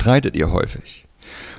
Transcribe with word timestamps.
Streitet 0.00 0.34
ihr 0.34 0.50
häufig? 0.50 1.04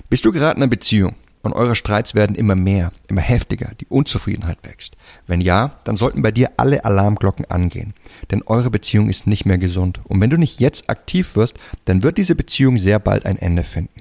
Bist 0.09 0.25
du 0.25 0.31
gerade 0.31 0.57
in 0.57 0.63
einer 0.63 0.69
Beziehung 0.71 1.13
und 1.43 1.53
eure 1.53 1.75
Streits 1.75 2.15
werden 2.15 2.35
immer 2.35 2.55
mehr, 2.55 2.91
immer 3.07 3.21
heftiger, 3.21 3.69
die 3.79 3.85
Unzufriedenheit 3.85 4.57
wächst? 4.63 4.97
Wenn 5.27 5.41
ja, 5.41 5.77
dann 5.83 5.95
sollten 5.95 6.23
bei 6.23 6.31
dir 6.31 6.49
alle 6.57 6.83
Alarmglocken 6.83 7.45
angehen, 7.51 7.93
denn 8.31 8.41
eure 8.47 8.71
Beziehung 8.71 9.11
ist 9.11 9.27
nicht 9.27 9.45
mehr 9.45 9.59
gesund. 9.59 10.01
Und 10.05 10.19
wenn 10.21 10.31
du 10.31 10.37
nicht 10.37 10.59
jetzt 10.59 10.89
aktiv 10.89 11.35
wirst, 11.35 11.55
dann 11.85 12.01
wird 12.01 12.17
diese 12.17 12.33
Beziehung 12.33 12.79
sehr 12.79 12.97
bald 12.97 13.27
ein 13.27 13.37
Ende 13.37 13.63
finden. 13.63 14.00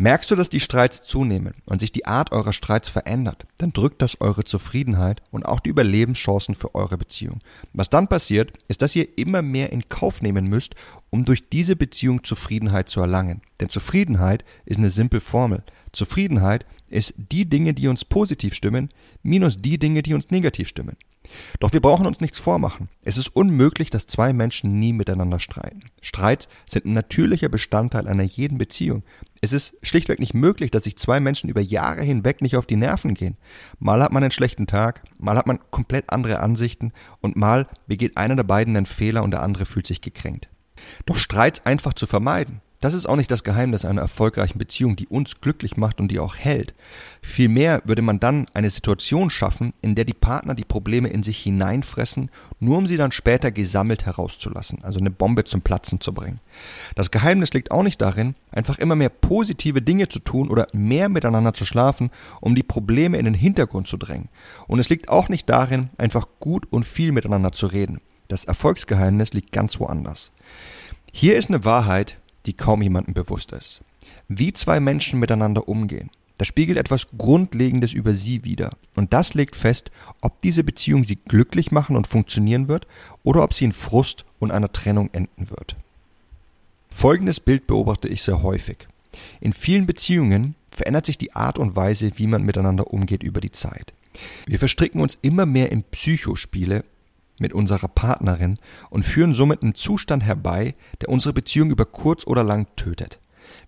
Merkst 0.00 0.30
du, 0.30 0.36
dass 0.36 0.48
die 0.48 0.60
Streits 0.60 1.02
zunehmen 1.02 1.54
und 1.64 1.80
sich 1.80 1.90
die 1.90 2.06
Art 2.06 2.30
eurer 2.30 2.52
Streits 2.52 2.88
verändert, 2.88 3.48
dann 3.56 3.72
drückt 3.72 4.00
das 4.00 4.20
eure 4.20 4.44
Zufriedenheit 4.44 5.22
und 5.32 5.44
auch 5.44 5.58
die 5.58 5.70
Überlebenschancen 5.70 6.54
für 6.54 6.76
eure 6.76 6.96
Beziehung. 6.96 7.40
Was 7.72 7.90
dann 7.90 8.06
passiert, 8.06 8.52
ist, 8.68 8.80
dass 8.80 8.94
ihr 8.94 9.18
immer 9.18 9.42
mehr 9.42 9.72
in 9.72 9.88
Kauf 9.88 10.22
nehmen 10.22 10.46
müsst, 10.46 10.76
um 11.10 11.24
durch 11.24 11.48
diese 11.48 11.74
Beziehung 11.74 12.22
Zufriedenheit 12.22 12.88
zu 12.88 13.00
erlangen. 13.00 13.42
Denn 13.60 13.70
Zufriedenheit 13.70 14.44
ist 14.66 14.78
eine 14.78 14.90
simple 14.90 15.20
Formel. 15.20 15.64
Zufriedenheit 15.90 16.64
ist 16.88 17.14
die 17.16 17.48
Dinge, 17.48 17.74
die 17.74 17.88
uns 17.88 18.04
positiv 18.04 18.54
stimmen, 18.54 18.90
minus 19.24 19.60
die 19.60 19.80
Dinge, 19.80 20.04
die 20.04 20.14
uns 20.14 20.30
negativ 20.30 20.68
stimmen. 20.68 20.96
Doch 21.60 21.72
wir 21.72 21.80
brauchen 21.80 22.06
uns 22.06 22.20
nichts 22.20 22.38
vormachen. 22.38 22.88
Es 23.02 23.18
ist 23.18 23.28
unmöglich, 23.28 23.90
dass 23.90 24.06
zwei 24.06 24.32
Menschen 24.32 24.78
nie 24.78 24.92
miteinander 24.92 25.40
streiten. 25.40 25.80
Streits 26.00 26.48
sind 26.66 26.84
ein 26.84 26.92
natürlicher 26.92 27.48
Bestandteil 27.48 28.06
einer 28.08 28.22
jeden 28.22 28.58
Beziehung. 28.58 29.02
Es 29.40 29.52
ist 29.52 29.76
schlichtweg 29.82 30.18
nicht 30.18 30.34
möglich, 30.34 30.70
dass 30.70 30.84
sich 30.84 30.96
zwei 30.96 31.20
Menschen 31.20 31.48
über 31.48 31.60
Jahre 31.60 32.02
hinweg 32.02 32.42
nicht 32.42 32.56
auf 32.56 32.66
die 32.66 32.76
Nerven 32.76 33.14
gehen. 33.14 33.36
Mal 33.78 34.02
hat 34.02 34.12
man 34.12 34.22
einen 34.22 34.32
schlechten 34.32 34.66
Tag, 34.66 35.02
mal 35.18 35.36
hat 35.36 35.46
man 35.46 35.60
komplett 35.70 36.10
andere 36.10 36.40
Ansichten 36.40 36.92
und 37.20 37.36
mal 37.36 37.68
begeht 37.86 38.16
einer 38.16 38.36
der 38.36 38.42
beiden 38.42 38.76
einen 38.76 38.86
Fehler 38.86 39.22
und 39.22 39.30
der 39.30 39.42
andere 39.42 39.64
fühlt 39.64 39.86
sich 39.86 40.00
gekränkt. 40.00 40.48
Doch 41.06 41.16
Streits 41.16 41.64
einfach 41.66 41.94
zu 41.94 42.06
vermeiden, 42.06 42.60
das 42.80 42.94
ist 42.94 43.06
auch 43.06 43.16
nicht 43.16 43.30
das 43.30 43.42
Geheimnis 43.42 43.84
einer 43.84 44.02
erfolgreichen 44.02 44.58
Beziehung, 44.58 44.94
die 44.94 45.08
uns 45.08 45.40
glücklich 45.40 45.76
macht 45.76 46.00
und 46.00 46.10
die 46.10 46.20
auch 46.20 46.36
hält. 46.36 46.74
Vielmehr 47.22 47.82
würde 47.84 48.02
man 48.02 48.20
dann 48.20 48.46
eine 48.54 48.70
Situation 48.70 49.30
schaffen, 49.30 49.72
in 49.82 49.96
der 49.96 50.04
die 50.04 50.14
Partner 50.14 50.54
die 50.54 50.64
Probleme 50.64 51.08
in 51.08 51.24
sich 51.24 51.38
hineinfressen, 51.38 52.30
nur 52.60 52.78
um 52.78 52.86
sie 52.86 52.96
dann 52.96 53.10
später 53.10 53.50
gesammelt 53.50 54.06
herauszulassen, 54.06 54.84
also 54.84 55.00
eine 55.00 55.10
Bombe 55.10 55.44
zum 55.44 55.62
Platzen 55.62 56.00
zu 56.00 56.14
bringen. 56.14 56.38
Das 56.94 57.10
Geheimnis 57.10 57.52
liegt 57.52 57.72
auch 57.72 57.82
nicht 57.82 58.00
darin, 58.00 58.36
einfach 58.52 58.78
immer 58.78 58.94
mehr 58.94 59.10
positive 59.10 59.82
Dinge 59.82 60.08
zu 60.08 60.20
tun 60.20 60.48
oder 60.48 60.68
mehr 60.72 61.08
miteinander 61.08 61.54
zu 61.54 61.64
schlafen, 61.64 62.10
um 62.40 62.54
die 62.54 62.62
Probleme 62.62 63.18
in 63.18 63.24
den 63.24 63.34
Hintergrund 63.34 63.88
zu 63.88 63.96
drängen. 63.96 64.28
Und 64.68 64.78
es 64.78 64.88
liegt 64.88 65.08
auch 65.08 65.28
nicht 65.28 65.50
darin, 65.50 65.90
einfach 65.98 66.28
gut 66.38 66.66
und 66.70 66.84
viel 66.84 67.10
miteinander 67.10 67.50
zu 67.50 67.66
reden. 67.66 68.00
Das 68.28 68.44
Erfolgsgeheimnis 68.44 69.32
liegt 69.32 69.52
ganz 69.52 69.80
woanders. 69.80 70.32
Hier 71.12 71.36
ist 71.36 71.48
eine 71.48 71.64
Wahrheit, 71.64 72.18
die 72.48 72.54
kaum 72.54 72.82
jemandem 72.82 73.14
bewusst 73.14 73.52
ist. 73.52 73.80
Wie 74.26 74.52
zwei 74.52 74.80
Menschen 74.80 75.20
miteinander 75.20 75.68
umgehen, 75.68 76.10
das 76.38 76.48
spiegelt 76.48 76.78
etwas 76.78 77.08
Grundlegendes 77.18 77.92
über 77.92 78.14
sie 78.14 78.44
wider. 78.44 78.70
Und 78.94 79.12
das 79.12 79.34
legt 79.34 79.56
fest, 79.56 79.90
ob 80.20 80.40
diese 80.42 80.62
Beziehung 80.62 81.04
sie 81.04 81.16
glücklich 81.16 81.72
machen 81.72 81.96
und 81.96 82.06
funktionieren 82.06 82.68
wird 82.68 82.86
oder 83.24 83.42
ob 83.42 83.52
sie 83.52 83.64
in 83.64 83.72
Frust 83.72 84.24
und 84.38 84.52
einer 84.52 84.72
Trennung 84.72 85.10
enden 85.12 85.50
wird. 85.50 85.76
Folgendes 86.90 87.40
Bild 87.40 87.66
beobachte 87.66 88.08
ich 88.08 88.22
sehr 88.22 88.42
häufig. 88.42 88.86
In 89.40 89.52
vielen 89.52 89.86
Beziehungen 89.86 90.54
verändert 90.70 91.06
sich 91.06 91.18
die 91.18 91.32
Art 91.34 91.58
und 91.58 91.74
Weise, 91.74 92.12
wie 92.16 92.28
man 92.28 92.44
miteinander 92.44 92.92
umgeht 92.92 93.24
über 93.24 93.40
die 93.40 93.52
Zeit. 93.52 93.92
Wir 94.46 94.60
verstricken 94.60 95.00
uns 95.00 95.18
immer 95.22 95.44
mehr 95.44 95.72
in 95.72 95.82
Psychospiele 95.82 96.84
mit 97.40 97.52
unserer 97.52 97.88
Partnerin 97.88 98.58
und 98.90 99.04
führen 99.04 99.34
somit 99.34 99.62
einen 99.62 99.74
Zustand 99.74 100.24
herbei, 100.24 100.74
der 101.00 101.08
unsere 101.08 101.32
Beziehung 101.32 101.70
über 101.70 101.84
kurz 101.84 102.26
oder 102.26 102.44
lang 102.44 102.66
tötet. 102.76 103.18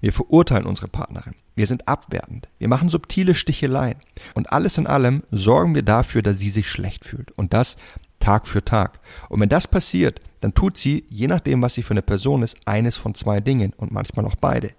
Wir 0.01 0.13
verurteilen 0.13 0.67
unsere 0.67 0.89
Partnerin. 0.89 1.35
Wir 1.55 1.67
sind 1.67 1.89
abwertend. 1.89 2.49
Wir 2.59 2.69
machen 2.69 2.89
subtile 2.89 3.35
Sticheleien. 3.35 3.99
Und 4.35 4.53
alles 4.53 4.79
in 4.79 4.87
allem 4.87 5.23
sorgen 5.31 5.75
wir 5.75 5.83
dafür, 5.83 6.23
dass 6.23 6.39
sie 6.39 6.51
sich 6.51 6.69
schlecht 6.69 7.05
fühlt. 7.05 7.33
Und 7.33 7.53
das 7.53 7.77
Tag 8.19 8.47
für 8.47 8.65
Tag. 8.65 9.01
Und 9.29 9.41
wenn 9.41 9.49
das 9.49 9.67
passiert, 9.67 10.21
dann 10.41 10.55
tut 10.55 10.77
sie, 10.77 11.05
je 11.09 11.27
nachdem, 11.27 11.63
was 11.63 11.75
sie 11.75 11.83
für 11.83 11.93
eine 11.93 12.03
Person 12.03 12.43
ist, 12.43 12.57
eines 12.67 12.97
von 12.97 13.15
zwei 13.15 13.41
Dingen 13.41 13.73
und 13.77 13.93
manchmal 13.93 14.27
auch 14.27 14.37
beide. 14.37 14.71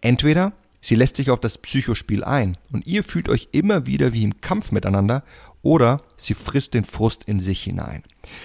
Entweder 0.00 0.52
sie 0.80 0.94
lässt 0.94 1.16
sich 1.16 1.30
auf 1.30 1.40
das 1.40 1.58
Psychospiel 1.58 2.24
ein 2.24 2.56
und 2.72 2.86
ihr 2.86 3.04
fühlt 3.04 3.28
euch 3.28 3.48
immer 3.52 3.86
wieder 3.86 4.12
wie 4.12 4.24
im 4.24 4.40
Kampf 4.40 4.72
miteinander 4.72 5.22
oder 5.62 6.02
sie 6.16 6.34
frisst 6.34 6.74
den 6.74 6.84
Frust 6.84 7.24
in 7.24 7.40
sich 7.40 7.62
hinein. 7.62 8.02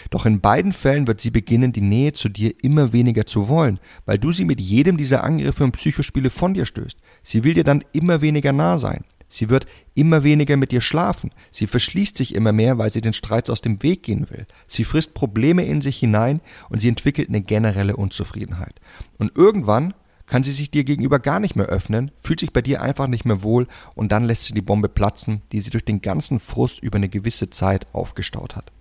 Doch 0.10 0.26
in 0.26 0.42
beiden 0.42 0.74
Fällen 0.74 1.08
wird 1.08 1.22
sie 1.22 1.32
beginnen, 1.32 1.72
die 1.72 1.82
Nähe 1.82 2.14
zu 2.14 2.30
dir 2.30 2.54
immer 2.62 2.94
weniger 2.94 3.26
zu 3.26 3.48
wollen, 3.48 3.80
weil 4.06 4.18
du 4.18 4.32
sie 4.32 4.46
mit 4.46 4.60
jedem 4.60 4.98
dieser 4.98 5.24
Angriffe 5.24 5.64
und 5.64 5.74
Psychospiele 5.74 6.30
von 6.30 6.54
dir 6.54 6.66
stößt. 6.66 6.98
Sie 7.24 7.44
will 7.44 7.54
dir 7.54 7.64
dann 7.64 7.84
immer 7.94 8.22
weniger 8.22 8.52
nah 8.52 8.78
sein. 8.78 9.04
Sie 9.28 9.50
wird 9.50 9.66
immer 9.96 10.24
weniger 10.24 10.56
mit 10.56 10.72
dir 10.72 10.82
schlafen. 10.82 11.32
Sie 11.52 11.68
verschließt 11.68 12.16
sich 12.16 12.36
immer 12.36 12.52
mehr, 12.52 12.78
weil 12.78 12.92
sie 12.92 13.02
den 13.02 13.14
Streits 13.14 13.50
aus 13.50 13.62
dem 13.62 13.82
Weg 13.82 14.04
gehen 14.04 14.30
will. 14.30 14.46
Sie 14.68 14.84
frisst 14.84 15.14
Probleme 15.14 15.66
in 15.66 15.82
sich 15.82 15.98
hinein 15.98 16.42
und 16.70 16.80
sie 16.80 16.90
entwickelt 16.90 17.30
eine 17.30 17.42
generelle 17.42 17.96
Unzufriedenheit. 17.98 18.80
Und 19.18 19.36
irgendwann 19.36 19.94
kann 20.26 20.44
sie 20.44 20.52
sich 20.52 20.72
dir 20.72 20.84
gegenüber 20.84 21.20
gar 21.20 21.40
nicht 21.40 21.56
mehr 21.56 21.68
öffnen, 21.68 22.12
fühlt 22.22 22.40
sich 22.40 22.54
bei 22.54 22.62
dir 22.62 22.82
einfach 22.82 23.08
nicht 23.08 23.26
mehr 23.26 23.44
wohl 23.44 23.68
und 23.96 24.12
dann 24.12 24.26
lässt 24.26 24.46
sie 24.46 24.54
die 24.54 24.62
Bombe 24.62 24.90
platzen, 24.90 25.42
die 25.52 25.60
sie 25.60 25.70
durch 25.70 25.86
den 25.86 26.02
ganzen 26.02 26.40
Frust 26.40 26.80
über 26.80 26.98
eine 26.98 27.10
gewisse 27.10 27.50
Zeit 27.50 27.88
aufgestaut 27.94 28.56
hat. 28.56 28.72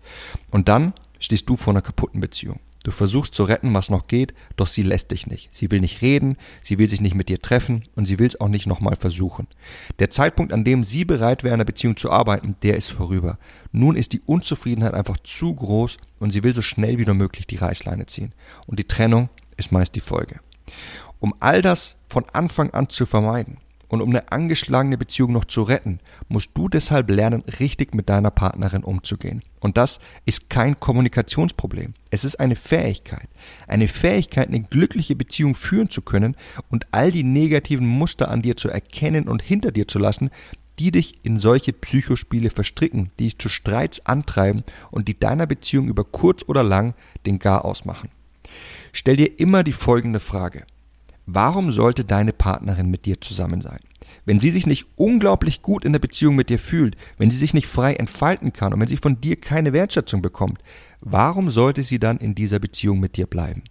Und 0.50 0.68
dann 0.68 0.94
stehst 1.18 1.48
du 1.48 1.56
vor 1.56 1.72
einer 1.72 1.82
kaputten 1.82 2.20
Beziehung. 2.20 2.60
Du 2.84 2.90
versuchst 2.90 3.32
zu 3.32 3.44
retten, 3.44 3.72
was 3.72 3.88
noch 3.88 4.08
geht, 4.08 4.34
doch 4.56 4.66
sie 4.66 4.82
lässt 4.82 5.10
dich 5.10 5.26
nicht. 5.26 5.48
Sie 5.54 5.70
will 5.70 5.80
nicht 5.80 6.02
reden, 6.02 6.36
sie 6.62 6.78
will 6.78 6.90
sich 6.90 7.00
nicht 7.00 7.14
mit 7.14 7.30
dir 7.30 7.40
treffen 7.40 7.84
und 7.96 8.04
sie 8.04 8.18
will 8.18 8.26
es 8.26 8.38
auch 8.38 8.48
nicht 8.48 8.66
nochmal 8.66 8.96
versuchen. 8.96 9.46
Der 10.00 10.10
Zeitpunkt, 10.10 10.52
an 10.52 10.64
dem 10.64 10.84
sie 10.84 11.06
bereit 11.06 11.42
wäre, 11.42 11.54
in 11.54 11.60
einer 11.60 11.64
Beziehung 11.64 11.96
zu 11.96 12.10
arbeiten, 12.10 12.56
der 12.62 12.76
ist 12.76 12.90
vorüber. 12.90 13.38
Nun 13.72 13.96
ist 13.96 14.12
die 14.12 14.20
Unzufriedenheit 14.20 14.92
einfach 14.92 15.16
zu 15.24 15.54
groß 15.54 15.96
und 16.18 16.30
sie 16.30 16.42
will 16.42 16.52
so 16.52 16.60
schnell 16.60 16.98
wie 16.98 17.06
nur 17.06 17.14
möglich 17.14 17.46
die 17.46 17.56
Reißleine 17.56 18.04
ziehen. 18.04 18.34
Und 18.66 18.78
die 18.78 18.86
Trennung 18.86 19.30
ist 19.56 19.72
meist 19.72 19.94
die 19.94 20.00
Folge. 20.00 20.40
Um 21.20 21.34
all 21.40 21.62
das 21.62 21.96
von 22.08 22.24
Anfang 22.32 22.70
an 22.70 22.88
zu 22.88 23.06
vermeiden 23.06 23.58
und 23.88 24.02
um 24.02 24.10
eine 24.10 24.32
angeschlagene 24.32 24.98
Beziehung 24.98 25.32
noch 25.32 25.44
zu 25.44 25.62
retten, 25.62 26.00
musst 26.28 26.50
du 26.54 26.68
deshalb 26.68 27.10
lernen, 27.10 27.44
richtig 27.60 27.94
mit 27.94 28.08
deiner 28.08 28.30
Partnerin 28.30 28.82
umzugehen. 28.82 29.40
Und 29.60 29.76
das 29.76 30.00
ist 30.24 30.50
kein 30.50 30.78
Kommunikationsproblem. 30.78 31.94
Es 32.10 32.24
ist 32.24 32.40
eine 32.40 32.56
Fähigkeit. 32.56 33.28
Eine 33.66 33.88
Fähigkeit, 33.88 34.48
eine 34.48 34.62
glückliche 34.62 35.14
Beziehung 35.16 35.54
führen 35.54 35.90
zu 35.90 36.02
können 36.02 36.36
und 36.70 36.86
all 36.90 37.12
die 37.12 37.22
negativen 37.22 37.86
Muster 37.86 38.30
an 38.30 38.42
dir 38.42 38.56
zu 38.56 38.68
erkennen 38.68 39.28
und 39.28 39.42
hinter 39.42 39.70
dir 39.70 39.86
zu 39.86 39.98
lassen, 39.98 40.30
die 40.78 40.90
dich 40.90 41.24
in 41.24 41.38
solche 41.38 41.72
Psychospiele 41.72 42.50
verstricken, 42.50 43.12
die 43.18 43.24
dich 43.24 43.38
zu 43.38 43.48
Streits 43.48 44.04
antreiben 44.06 44.64
und 44.90 45.06
die 45.06 45.18
deiner 45.18 45.46
Beziehung 45.46 45.86
über 45.86 46.04
kurz 46.04 46.42
oder 46.48 46.64
lang 46.64 46.94
den 47.26 47.38
Gar 47.38 47.64
ausmachen. 47.64 48.10
Stell 48.92 49.16
dir 49.16 49.38
immer 49.38 49.64
die 49.64 49.72
folgende 49.72 50.20
Frage. 50.20 50.64
Warum 51.26 51.70
sollte 51.70 52.04
deine 52.04 52.32
Partnerin 52.32 52.90
mit 52.90 53.06
dir 53.06 53.20
zusammen 53.20 53.60
sein? 53.60 53.80
Wenn 54.26 54.40
sie 54.40 54.50
sich 54.50 54.66
nicht 54.66 54.86
unglaublich 54.96 55.62
gut 55.62 55.84
in 55.84 55.92
der 55.92 55.98
Beziehung 55.98 56.36
mit 56.36 56.48
dir 56.48 56.58
fühlt, 56.58 56.96
wenn 57.18 57.30
sie 57.30 57.36
sich 57.36 57.54
nicht 57.54 57.66
frei 57.66 57.94
entfalten 57.94 58.52
kann 58.52 58.72
und 58.72 58.80
wenn 58.80 58.88
sie 58.88 58.96
von 58.96 59.20
dir 59.20 59.36
keine 59.36 59.72
Wertschätzung 59.72 60.22
bekommt, 60.22 60.60
warum 61.00 61.50
sollte 61.50 61.82
sie 61.82 61.98
dann 61.98 62.18
in 62.18 62.34
dieser 62.34 62.58
Beziehung 62.58 63.00
mit 63.00 63.16
dir 63.16 63.26
bleiben? 63.26 63.62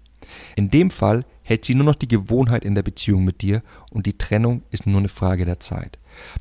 In 0.56 0.70
dem 0.70 0.90
Fall 0.90 1.26
hält 1.44 1.66
sie 1.66 1.76
nur 1.76 1.86
noch 1.86 1.96
die 1.96 2.08
Gewohnheit 2.08 2.66
in 2.66 2.76
der 2.76 2.84
Beziehung 2.84 3.24
mit 3.24 3.42
dir 3.42 3.62
und 3.92 4.06
die 4.06 4.18
Trennung 4.18 4.64
ist 4.72 4.88
nur 4.88 5.00
eine 5.00 5.10
Frage 5.10 5.46
der 5.46 5.60
Zeit. 5.60 6.00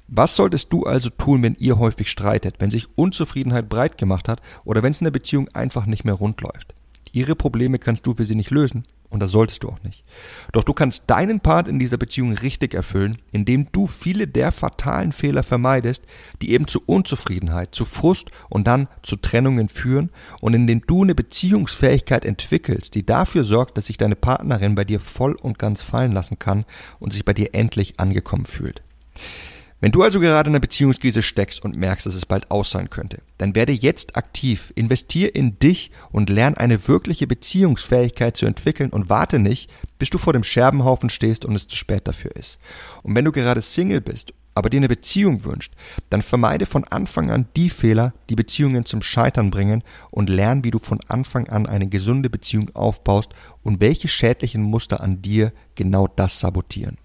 Was 0.09 0.37
solltest 0.37 0.73
du 0.73 0.85
also 0.85 1.11
tun, 1.11 1.43
wenn 1.43 1.57
ihr 1.59 1.79
häufig 1.79 2.11
streitet, 2.11 2.57
wenn 2.59 2.71
sich 2.71 2.87
Unzufriedenheit 2.97 3.69
breit 3.69 3.99
gemacht 3.99 4.29
hat 4.29 4.41
oder 4.65 4.83
wenn 4.83 4.93
es 4.93 5.01
in 5.01 5.05
der 5.05 5.11
Beziehung 5.11 5.49
einfach 5.49 5.87
nicht 5.87 6.05
mehr 6.05 6.15
rund 6.15 6.41
läuft? 6.41 6.75
Ihre 7.13 7.37
Probleme 7.37 7.79
kannst 7.79 8.07
du 8.07 8.15
für 8.15 8.25
sie 8.25 8.35
nicht 8.35 8.51
lösen 8.51 8.85
und 9.13 9.21
das 9.21 9.31
solltest 9.31 9.63
du 9.63 9.69
auch 9.69 9.83
nicht. 9.83 10.05
Doch 10.53 10.65
du 10.65 10.73
kannst 10.73 11.11
deinen 11.11 11.41
Part 11.41 11.69
in 11.69 11.79
dieser 11.79 11.99
Beziehung 11.99 12.33
richtig 12.33 12.73
erfüllen, 12.73 13.19
indem 13.31 13.71
du 13.71 13.87
viele 13.87 14.27
der 14.27 14.53
fatalen 14.53 15.13
Fehler 15.13 15.43
vermeidest, 15.43 16.05
die 16.41 16.53
eben 16.53 16.67
zu 16.67 16.83
Unzufriedenheit, 16.87 17.75
zu 17.75 17.85
Frust 17.85 18.31
und 18.49 18.67
dann 18.67 18.89
zu 19.03 19.17
Trennungen 19.17 19.69
führen 19.69 20.11
und 20.41 20.55
indem 20.55 20.81
du 20.87 21.03
eine 21.03 21.15
Beziehungsfähigkeit 21.15 22.25
entwickelst, 22.25 22.95
die 22.95 23.05
dafür 23.05 23.45
sorgt, 23.45 23.77
dass 23.77 23.87
sich 23.87 23.99
deine 23.99 24.17
Partnerin 24.17 24.75
bei 24.75 24.85
dir 24.85 24.99
voll 24.99 25.35
und 25.35 25.59
ganz 25.59 25.83
fallen 25.83 26.13
lassen 26.13 26.39
kann 26.39 26.65
und 26.99 27.13
sich 27.13 27.27
bei 27.27 27.35
dir 27.35 27.51
endlich 27.55 28.01
angekommen 28.01 28.47
fühlt. 28.47 28.83
Wenn 29.83 29.91
du 29.91 30.05
also 30.05 30.21
gerade 30.21 30.49
in 30.49 30.55
einer 30.55 30.61
Beziehungskrise 30.61 31.23
steckst 31.23 31.65
und 31.65 31.77
merkst, 31.77 32.07
dass 32.07 32.15
es 32.15 32.25
bald 32.25 32.53
aus 32.53 32.71
sein 32.71 32.89
könnte, 32.89 33.21
dann 33.39 33.57
werde 33.57 33.73
jetzt 33.73 34.15
aktiv, 34.15 34.73
investier 34.77 35.35
in 35.35 35.59
dich 35.59 35.91
und 36.13 36.31
lern 36.31 36.55
eine 36.55 36.87
wirkliche 36.87 37.27
Beziehungsfähigkeit 37.27 38.37
zu 38.37 38.47
entwickeln 38.47 38.91
und 38.91 39.11
warte 39.11 39.41
nicht, 39.41 39.69
bis 39.99 40.09
du 40.09 40.19
vor 40.19 40.35
dem 40.35 40.45
Scherbenhaufen 40.45 41.11
stehst 41.11 41.45
und 41.45 41.57
es 41.57 41.67
zu 41.67 41.77
spät 41.77 42.07
dafür 42.07 42.31
ist. 42.37 42.61
Und 43.03 43.17
wenn 43.17 43.25
du 43.25 43.33
gerade 43.33 43.61
Single 43.61 44.01
bist, 44.01 44.33
aber 44.55 44.71
dir 44.71 44.77
eine 44.77 44.87
Beziehung 44.87 45.43
wünscht, 45.43 45.73
dann 46.11 46.23
vermeide 46.23 46.67
von 46.67 46.85
Anfang 46.85 47.33
an 47.33 47.49
die 47.57 47.69
Fehler, 47.69 48.15
die 48.31 48.37
Beziehungen 48.37 48.85
zum 48.85 49.03
Scheitern 49.03 49.51
bringen 49.51 49.83
und 50.13 50.31
lern, 50.31 50.63
wie 50.63 50.71
du 50.71 50.79
von 50.79 51.01
Anfang 51.09 51.49
an 51.49 51.67
eine 51.67 51.89
gesunde 51.89 52.31
Beziehung 52.31 52.71
aufbaust 52.77 53.31
und 53.65 53.81
welche 53.81 54.07
schädlichen 54.07 54.63
Muster 54.63 55.01
an 55.01 55.23
dir 55.23 55.53
genau 55.75 56.07
das 56.07 56.39
sabotieren. 56.39 56.99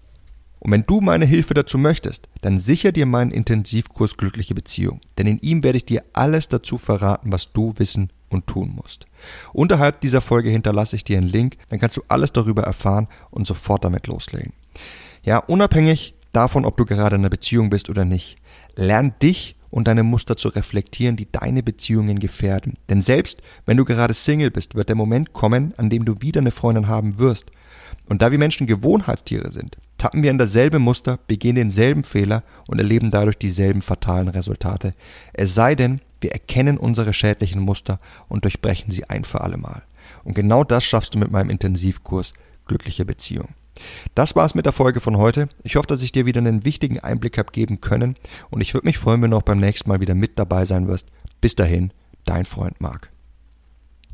Und 0.68 0.72
wenn 0.72 0.84
du 0.84 1.00
meine 1.00 1.24
Hilfe 1.24 1.54
dazu 1.54 1.78
möchtest, 1.78 2.28
dann 2.42 2.58
sicher 2.58 2.92
dir 2.92 3.06
meinen 3.06 3.30
Intensivkurs 3.30 4.18
Glückliche 4.18 4.54
Beziehung, 4.54 5.00
denn 5.16 5.26
in 5.26 5.38
ihm 5.38 5.64
werde 5.64 5.78
ich 5.78 5.86
dir 5.86 6.04
alles 6.12 6.46
dazu 6.48 6.76
verraten, 6.76 7.32
was 7.32 7.54
du 7.54 7.72
wissen 7.78 8.12
und 8.28 8.46
tun 8.46 8.74
musst. 8.76 9.06
Unterhalb 9.54 10.02
dieser 10.02 10.20
Folge 10.20 10.50
hinterlasse 10.50 10.94
ich 10.94 11.04
dir 11.04 11.16
einen 11.16 11.26
Link, 11.26 11.56
dann 11.70 11.78
kannst 11.78 11.96
du 11.96 12.02
alles 12.08 12.34
darüber 12.34 12.64
erfahren 12.64 13.08
und 13.30 13.46
sofort 13.46 13.82
damit 13.82 14.08
loslegen. 14.08 14.52
Ja, 15.22 15.38
unabhängig 15.38 16.12
davon, 16.34 16.66
ob 16.66 16.76
du 16.76 16.84
gerade 16.84 17.16
in 17.16 17.22
einer 17.22 17.30
Beziehung 17.30 17.70
bist 17.70 17.88
oder 17.88 18.04
nicht, 18.04 18.36
lern 18.76 19.14
dich 19.22 19.56
und 19.70 19.88
deine 19.88 20.02
Muster 20.02 20.36
zu 20.36 20.48
reflektieren, 20.48 21.16
die 21.16 21.32
deine 21.32 21.62
Beziehungen 21.62 22.18
gefährden. 22.18 22.74
Denn 22.90 23.00
selbst 23.00 23.40
wenn 23.64 23.78
du 23.78 23.86
gerade 23.86 24.12
Single 24.12 24.50
bist, 24.50 24.74
wird 24.74 24.90
der 24.90 24.96
Moment 24.96 25.32
kommen, 25.32 25.72
an 25.78 25.88
dem 25.88 26.04
du 26.04 26.20
wieder 26.20 26.42
eine 26.42 26.50
Freundin 26.50 26.88
haben 26.88 27.16
wirst. 27.16 27.46
Und 28.08 28.22
da 28.22 28.30
wir 28.30 28.38
Menschen 28.38 28.66
Gewohnheitstiere 28.66 29.50
sind, 29.50 29.76
tappen 29.98 30.22
wir 30.22 30.30
in 30.30 30.38
dasselbe 30.38 30.78
Muster, 30.78 31.18
begehen 31.26 31.56
denselben 31.56 32.04
Fehler 32.04 32.42
und 32.66 32.78
erleben 32.78 33.10
dadurch 33.10 33.36
dieselben 33.36 33.82
fatalen 33.82 34.28
Resultate. 34.28 34.94
Es 35.34 35.54
sei 35.54 35.74
denn, 35.74 36.00
wir 36.20 36.32
erkennen 36.32 36.78
unsere 36.78 37.12
schädlichen 37.12 37.60
Muster 37.60 38.00
und 38.28 38.44
durchbrechen 38.44 38.90
sie 38.90 39.04
ein 39.04 39.24
für 39.24 39.42
allemal. 39.42 39.82
Und 40.24 40.34
genau 40.34 40.64
das 40.64 40.84
schaffst 40.84 41.14
du 41.14 41.18
mit 41.18 41.30
meinem 41.30 41.50
Intensivkurs 41.50 42.32
Glückliche 42.66 43.04
Beziehung. 43.04 43.48
Das 44.14 44.34
war's 44.34 44.54
mit 44.54 44.66
der 44.66 44.72
Folge 44.72 45.00
von 45.00 45.16
heute. 45.18 45.48
Ich 45.62 45.76
hoffe, 45.76 45.86
dass 45.86 46.02
ich 46.02 46.12
dir 46.12 46.26
wieder 46.26 46.40
einen 46.40 46.64
wichtigen 46.64 46.98
Einblick 46.98 47.38
habe 47.38 47.52
geben 47.52 47.80
können 47.80 48.16
und 48.50 48.60
ich 48.60 48.74
würde 48.74 48.86
mich 48.86 48.98
freuen, 48.98 49.22
wenn 49.22 49.30
du 49.30 49.36
auch 49.36 49.42
beim 49.42 49.60
nächsten 49.60 49.88
Mal 49.88 50.00
wieder 50.00 50.14
mit 50.14 50.38
dabei 50.38 50.64
sein 50.64 50.88
wirst. 50.88 51.06
Bis 51.40 51.54
dahin, 51.54 51.92
dein 52.24 52.44
Freund 52.44 52.80
Marc. 52.80 53.10